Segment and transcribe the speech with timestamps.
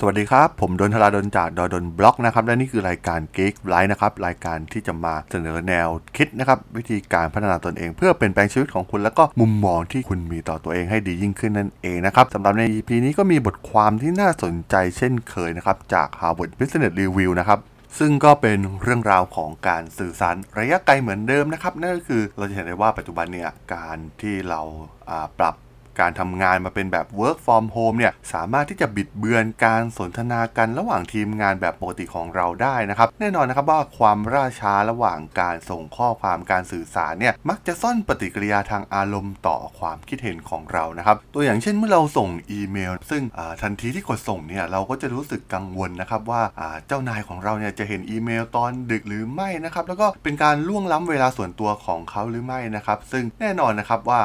[0.00, 16.94] สวัสดีครับ ผมดนทราดนจากดนบล็อกนะครับและนี่คือรายการ Geek l i นะครับ รายการที่จะมาเสนอแนวคิดนะครับ วิธีการพัฒนาตนเอง เพื่อเปลี่ยนแปลงชีวิตของคุณ แล้วก็มุมมองที่คุณมีต่อตัวเองให้ดียิ่งขึ้นนั่นเองนะครับสำหรับใน EP นี้ก็มีบทความที่น่าสนใจเช่นเคยนะครับ จาก Harvard Business
[17.00, 17.58] Review นะครับ
[17.98, 24.60] ซึ่งก็เป็นเรื่องราวของการสื่อสารระยะไกลเหมือนเดิมนะครับนั่นก็คือเราจะเห็นได้ว่าปัจจุบันเนี่ยการที่เรา
[25.40, 25.54] ปรับ
[26.00, 43.22] การทำงานมาเป็นแบบ work from home เนี่ยสามารถที่จะบิดเบือนการสนทนากันระหว่างทีมงานแบบปกติของเราได้นะครับแน่นอนนะครับว่าความล่าช้าระหว่างการส่งข้อความการสื่อสารเนี่ยมักจะซ่อนปฏิกิริยาทางอารมณ์ต่อความคิดเห็นของเรานะครับตัวอย่างเช่นเมื่อเราส่งอีเมล ซึ่ง
[43.62, 46.42] ทันทีที่กดส่งเนี่ยเราก็จะรู้สึกกังวลนะครับว่า
[46.86, 54.20] เจ้านายของเราเนี่ยจะเห็นอีเมลตอนดึกหรือไม่นะครับแล้วก็เป็นการล่วงล้ำเวลาส่วนตัวของเขาหรือไม่นะครับซึ่งแน่นอนนะครับว่า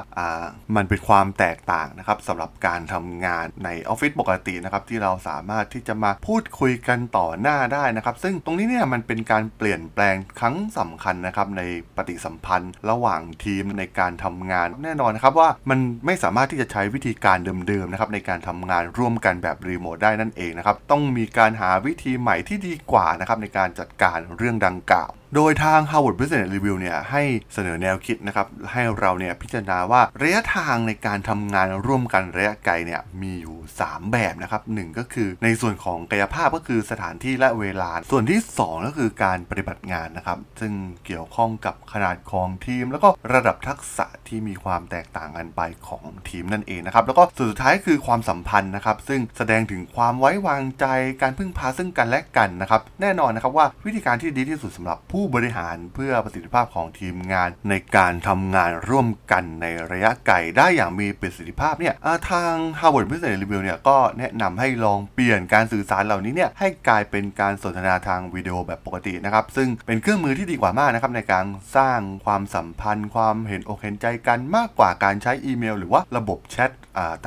[0.76, 11.62] มันเป็นความแตกต่างนะครับสำหรับการทำงานในออฟฟิศปกตินะครับที่เราสามารถที่จะมาพูดคุยกันต่อหน้าได้นะครับ ซึ่งตรงนี้เนี่ยมันเป็นการเปลี่ยนแปลงครั้งสำคัญนะครับใน
[11.96, 40.74] ปฏิสัมพันธ์ ระหว่างทีมในการทำงานแน่นอนนะครับว่ามันไม่สามารถที่จะใช้วิธีการเดิมๆนะครับในการทำงานร่วมกันแบบรีโมทได้นั่นเองนะครับต้องมีการหาวิธีใหม่ที่ดีกว่านะครับในการจัดการเรื่องดังกล่าว โดยทาง Harvard Business Review เนี่ยให้เสนอแนวคิดนะครับ ให้เราเนี่ยพิจารณาว่าระยะทางในการทำงานร่วมกันระยะไกลเนี่ยมีอยู่ 3 แบบนะครับหนึ่งก็คือในส่วนของกายภาพก็คือสถานที่และเวลา ส่วนที่ 2 ก็คือการปฏิบัติงานนะครับ ซึ่ง
[41.06, 50.86] เกี่ยวข้องกับขนาดของทีม แล้วก็ระดับทักษะที่มีความแตกต่างกันไปของทีมนั่นเองนะครับแล้วก็ส่วนสุดท้ายคือความสัมพันธ์นะครับ ซึ่งแสดงถึงความไว้วางใจ
[51.22, 61.96] การพึ่งพาซึ่งกันและกันนะครับ แน่นอนนะครับว่าวิธีการที่ดีที่สุดสำหรับผูู้้บริหารเพื่อประสิทธิภาพของทีมงานในการทำงานร่วมกันในระยะไกลได้อย่างมีประสิทธิภาพเนี่ย
[62.32, 71.46] ทาง Harvard Business Review เนี่ยก็แนะนำให้ลองเปลี่ยนการสื่อสารเหล่านี้เนี่ยให้กลายเป็นการสนทนาทางวิดีโอแบบปกตินะครับซึ่งเป็นเครื่องมือที่ดีกว่ามากนะครับในการ
[71.78, 76.72] สร้างความสัมพันธ์ ความเห็นอกเห็นใจกันมากกว่าการใช้อีเมล หรือว่าระบบแชท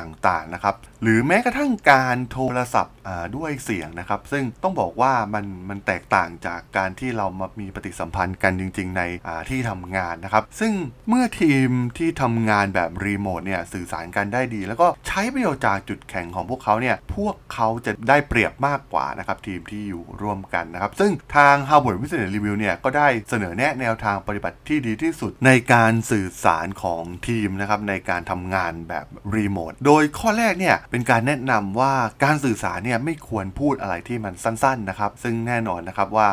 [0.01, 2.97] ต่างๆนะครับหรือแม้กระทั่งการโทรศัพท์
[3.37, 9.03] ด้วยเสียงนะครับ ซึ่งต้องบอกว่ามันมันแตกต่างจากการที่เรามามีปฏิสัมพันธ์กันจริง ๆ ใน
[9.51, 10.73] ที่ทำงานนะครับ ซึ่ง
[11.09, 31.95] เมื่อทีมที่ทำงานแบบรีโมทเนี่ยสื่อสารกันได้ดี แล้วก็ใช้ประโยชน์จากจุดแข็งของพวกเขาเนี่ยพวกเขาจะได้เปรียบมากกว่านะครับทีมที่อยู่ร่วมกันนะครับ ซึ่งทาง Harvard Business Review เนี่ยก็ได้เสนอแนะแนวทางปฏิบัติที่ดีที่สุดในการสื่อสารของทีมนะครับในการทำงานแบบรีโมทโดยข้อแรกเนี่ยเป็นการแนะนำว่า
[32.25, 36.29] การสื่อสารเนี่ยไม่ควรพูดอะไรที่มันสั้น ๆนะครับ ซึ่งแน่นอนนะครับว่า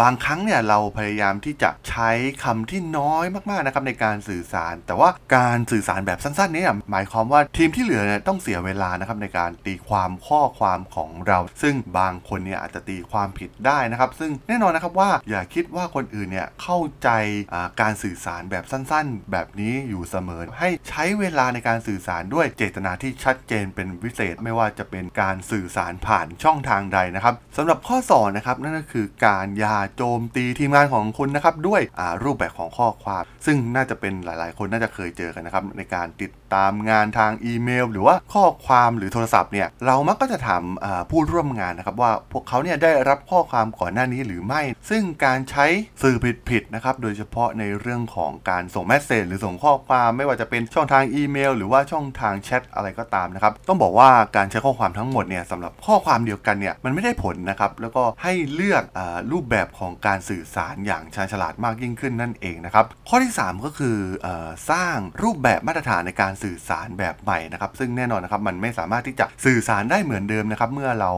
[0.00, 2.10] บางครั้งเนี่ยเราพยายามที่จะใช้
[2.44, 31.82] คำที่น้อยมากๆนะครับในการสื่อสาร แต่ว่าการสื่อสารแบบสั้นๆนี่หมายความว่าทีมที่เหลือเนี่ยต้องเสียเวลานะครับในการตีความข้อความของเรา ซึ่งบางคนเนี่ยอาจจะตีความผิดได้นะครับ ซึ่งแน่นอนนะครับว่าอย่าคิดว่าคนอื่นเนี่ยเข้าใจาการสื่อสารแบบสั้นๆ แบบนี้อยู่เสมอ ให้ใช้เวลาในการสื่อสารด้วยเจตนาที่ชัดเจนเป็นพิเศษ ไม่ว่าจะเป็นการสื่อสารผ่านช่องทางใดนะครับสำหรับข้อสอนนะครับนั่นก็คือการยอย่าโจมตีทีมงานของคุณนะครับด้วย
[32.24, 40.62] รูปแบบของข้อความ ซึ่งน่าจะเป็นหลาย ๆ คนน่าจะเคยเจอกันนะครับในการติดตามงานทางอีเมล หรือว่าข้อความหรือโทรศัพท์เนี่ยเรามักก็จะถาม
[41.10, 45.66] ผู้ร่วมงานนะครับว่าพวกเขาเนี่ยได้รับข้อความก่อนหน้านี้หรือไม่ ซึ่งการใช้
[46.02, 46.16] สื่อ
[46.48, 59.00] ผิดๆนะครับโดยเฉพาะในเรื่องของการส่งเมสเซจหรือส่งข้อความไม่ว่าจะเป็นช่องทางอีเมล หรือว่าช่องทางแชทอะไรก็ตามนะครับต้องบอกว่าการใช้ข้อความทั้งหมดเนี่ยสำหรับข้อความเดียวกันเนี่ยมันไม่ได้ผลนะครับแล้วก็ให้เลือกอ
[59.32, 63.96] รูปแบบของการสื่อสารอย่างชาญฉลาดมากยิ่งขึ้นนั่นเองนะครับข้อที่ 3 ก็คือ
[64.26, 64.28] อ
[64.70, 71.10] สร้างรูปแบบมาตรฐานในการสื่อสารแบบใหม่นะครับซึ่งแน่นอนนะครับมันไม่สามารถที่จะสื่อสารได้เหมือนเดิมนะครับเมื่อเรา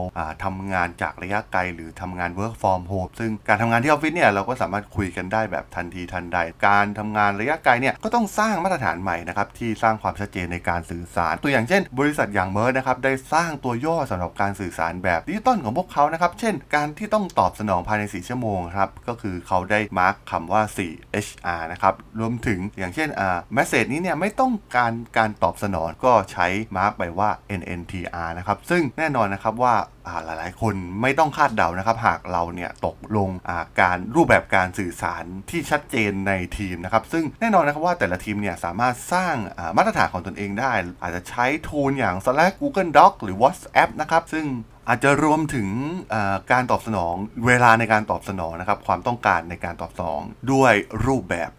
[0.43, 6.37] ทำงานจากระยะไกล หรือทำงาน work from home ซึ่งการทำงานที่ออฟฟิศเนี่ยเราก็สามารถคุยกันได้แบบทันทีทันใด
[6.67, 20.61] การทำงานระยะไกลเนี่ยก็ต้องสร้างมาตรฐานใหม่นะครับที่สร้างความชัดเจนในการสื่อสาร ตัวอย่างเช่น บริษัทอย่าง Merck นะครับได้สร้างตัวย่อสำหรับการสื่อสารแบบดิจิตอลของพวกเขานะครับเช่น การที่ต้องตอบสนองภายใน 4 ชั่วโมงครับก็คือเขาได้ mark คำว่า
[20.95, 26.47] 4 HR นะครับรวมถึงอย่างเช่นอ่า message นี้เนี่ยไม่ต้องการการตอบสนองก็ใช้
[26.77, 27.29] มาร์กไปว่า
[27.59, 29.75] NNTR นะครับ ซึ่งแน่นอนนะครับว่า
[30.25, 33.29] หลายๆ คนไม่ต้องคาดเดานะครับ หากเราเนี่ยตกลง
[33.81, 39.35] การรูปแบบการสื่อสารที่ชัดเจนในทีมนะครับ ซึ่งแน่นอนนะครับว่าแต่ละทีมเนี่ยสามารถสร้าง
[39.77, 44.45] มาตรฐานของตนเองได้ อาจจะใช้ทูลอย่าง Slack Google Doc หรือ WhatsApp นะครับ ซึ่ง
[44.89, 45.69] อาจจะรวมถึง
[46.51, 47.13] การตอบสนอง
[47.47, 50.21] เวลาในการตอบสนองนะครับ ความต้องการในการตอบสนอง
[50.51, 50.73] ด้วย
[51.05, 51.51] รูปแบบ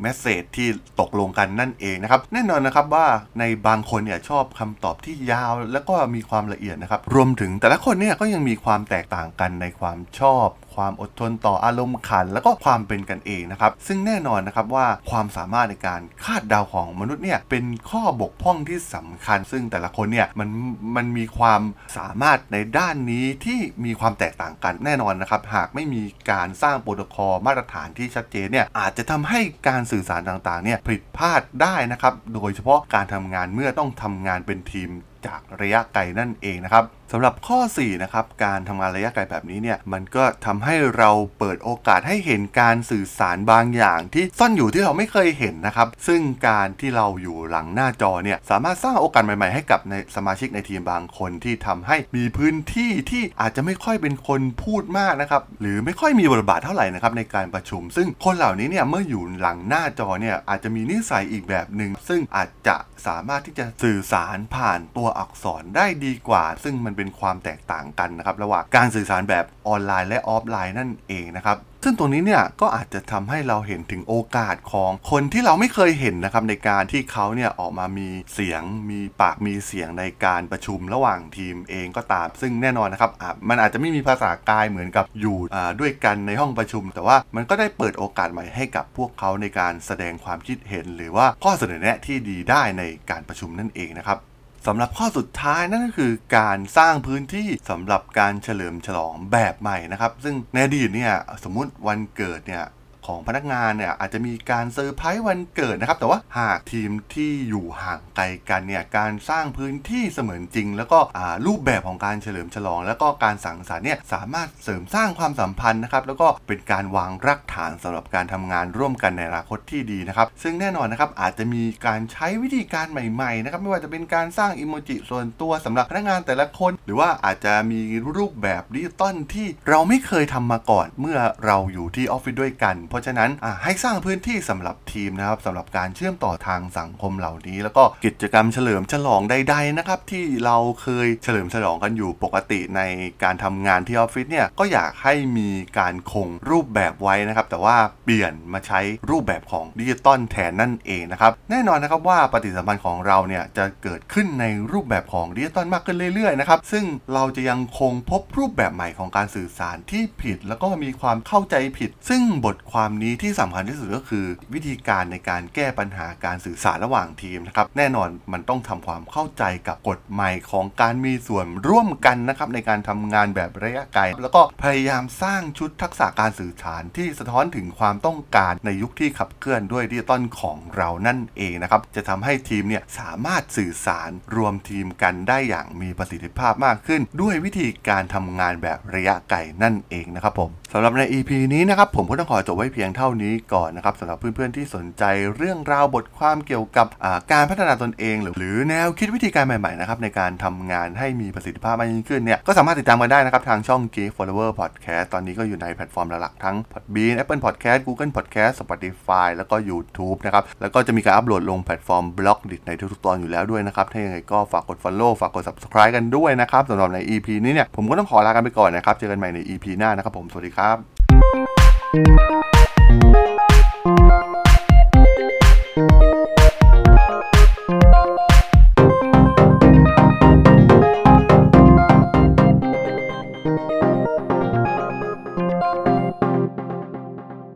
[0.00, 0.68] แมสเซจที่
[1.00, 3.06] ตกลงกันนั่นเองนะครับ แน่นอนนะครับว่า
[3.38, 20.48] ในบางคนเนี่ยชอบคำตอบที่ยาวแล้วก็มีความละเอียดนะครับ รวมถึงแต่ละคนเนี่ยก็ยังมีความแตกต่างกันในความชอบ ความอดทนต่ออารมณ์ขัน แล้วก็ความเป็นกันเองนะครับ ซึ่งแน่นอนนะครับว่าความสามารถในการคาดเดาของมนุษย์เนี่ยเป็นข้อบกพร่องที่สำคัญ ซึ่งแต่ละคนเนี่ยมัน
[20.96, 21.62] มันมีความ
[21.98, 34.90] สามารถในด้านนี้ที่มีความแตกต่างกันแน่นอนนะครับ หากไม่มีการสร้างโปรโตคอลมาตรฐานที่ชัดเจนเนี่ยอาจจะทำให้การสื่อสารต่างๆเนี่ยผิดพลาดได้นะครับ โดยเฉพาะการทำงานเมื่อต้องทำงานเป็นทีม
[35.26, 62.76] จากระยะไกลนั่นเองนะครับสำหรับข้อ4นะครับการทำงานระยะไกลแบบนี้เนี่ยมันก็ทำให้เราเปิดโอกาสให้เห็นการสื่อสารบางอย่าง ที่ซ่อนอยู่ที่เราไม่เคยเห็นนะครับ ซึ่งการที่เราอยู่หลังหน้าจอเนี่ยสามารถสร้างโอกาสใหม่ๆให้กับในสมาชิกในทีมบางคนที่ทำให้มีพื้นที่ที่อาจจะไม่ค่อยเป็นคนพูดมากนะครับหรือไม่ค่อยมีบทบาทเท่าไหร่นะครับในการประชุม ซึ่งคนเหล่านี้เนี่ยเมื่ออยู่หลังหน้าจอเนี่ยอาจจะมีนิสัยอีกแบบหนึ่งซึ่งอาจจะ
[63.06, 83.10] สามารถที่จะสื่อสารผ่านตัวอักษรได้ดีกว่า ซึ่งมันเป็นความแตกต่างางกันนะครับระหว่างการสื่อสารแบบออนไลน์และออฟไลน์นั่นเองนะครับซึ่งตรงนี้เนี่ยก็อาจจะทำให้เราเห็นถึงโอกาสของคนที่เราไม่เคยเห็นนะครับในการที่เขาเนี่ยออกมามีเสียง มีปากมีเสียงในการประชุมระหว่างทีมเองก็ตาม ซึ่งแน่นอนนะครับ
[83.48, 85.38] มันอาจจะไม่มีภาษากายเหมือนกับอยู่
[85.80, 94.18] ด้วยกันในห้องประชุม แต่ว่ามันก็ได้เปิดโอกาสใหม่ให้กับพวกเขาในการแสดงความคิดเห็น หรือว่าข้อเสนอแนะที่ดีได้ในการประชุมนั่นเองนะครับ
[94.66, 101.14] สำหรับข้อสุดท้ายนั่นก็คือการสร้างพื้นที่สำหรับการเฉลิมฉลองแบบใหม่นะครับ ซึ่งในอดีตเนี่ย
[101.44, 102.64] สมมุติวันเกิดเนี่ย
[103.06, 110.98] ของพนักงานเนี่ยอาจจะมีการเซอร์ไพรส์วันเกิดนะครับ แต่ว่าหากทีมที่อยู่ห่างไกลกันเนี่ยการสร้างพื้นที่เสมือนจริง แล้วก็
[111.46, 127.80] รูปแบบของการเฉลิมฉลอง แล้วก็การสังสรรค์เนี่ยสามารถเสริมสร้างความสัมพันธ์นะครับแล้วก็เป็นการวางรากฐานสำหรับการทำงานร่วมกันในอนาคตที่ดีนะครับ ซึ่งแน่นอนนะครับอาจจะมีการใช้วิธีการใหม่ๆนะครับไม่ว่าจะเป็นการสร้างอิโมจิส่วนตัวสำหรับพนักงานแต่ละคน หรือว่าอาจจะมี
[128.16, 133.30] รูปแบบดิจิตอลที่เราไม่เคยทำมาก่อน เมื่อเราอยู่ที่ออฟฟิศด้วยกันเพราะฉะนั้น
[133.64, 142.80] ให้สร้างพื้นที่สำหรับทีมนะครับสำหรับการเชื่อมต่อทางสังคมเหล่านี้ แล้วก็กิจกรรมเฉลิมฉลองใด ๆ นะครับ ที่เราเคยเฉลิมฉลองกันอยู่ปกติใน
[143.22, 148.80] การทำงานที่ออฟฟิศเนี่ยก็อยากให้มีการคงรูปแบบไว้นะครับ แต่ว่าเปลี่ยนมาใช้
[149.10, 195.04] รูปแบบของดิจิตอลแทนนั่นเองนะครับ แน่นอนนะครับว่าปฏิสัมพันธ์ของเราเนี่ยจะเกิดขึ้นในรูปแบบของดิจิตอลมากขึ้นเรื่อยๆนะครับซึ่งเราจะยังคงพบรูปแบบใหม่ของการสื่อสารที่ผิด แล้วก็มีความเข้าใจผิด ซึ่งบทความนี้ที่สำคัญที่สุดก็คือ วิธีการในการแก้ปัญหาการสื่อสารระหว่างทีมนะครับแน่นอนมันต้องทำความเข้าใจกับกฎใหม่ของการมีส่วนร่วมกันนะครับในการทำงานแบบระยะไกล แล้วก็พยายามสร้างชุดทักษะการสื่อสารที่สะท้อนถึงความต้องการในยุคที่ขับเคลื่อนด้วยดิจิตอลของเรานั่นเองนะครับจะทำให้ทีมเนี่ยสามารถสื่อสารรวมทีมกันได้อย่างมีประสิทธิภาพมากขึ้น ด้วยวิธีการทำงานแบบระยะไกลนั่นเองนะครับผมสำหรับใน EP นี้นะครับผมก็ต้องขอจบไว้เพียงเท่านี้ก่อนนะครับสำหรับเพื่อนๆที่สนใจ
[195.36, 196.86] เรื่องราวบทความเกี่ยวกับ
[197.32, 212.56] การพัฒนาตนเอง หรือแนวคิดวิธีการใหม่ๆนะครับในการทำงานให้มีประสิทธิภาพมากยิ่งขึ้นเนี่ยก็สามารถติดตามกันได้นะครับทางช่อง Geek Forever Podcast ตอนนี้ก็อยู่ในแพลตฟอร์มหลักๆทั้ง Podbean Apple Podcast Google Podcast Spotify แล้วก็ YouTube นะครับแล้วก็จะมีการอัปโหลดลงแพลตฟอร์ม Blockdit
[212.66, 222.53] ในทุกๆตอนอยู่แล้วด้วยนะครับถ้าอย่างไรก็ฝากกด Follow ฝากกด Subscribe กันด้วยนะครับสำหรับใน EP นี้เนี่ยผมก็ต้องขอลากันไปก่อนนะครับเจอกันใหม่ใน EP หน้านะครับผมสวัสดีครับ
[223.00, 223.23] Thank you.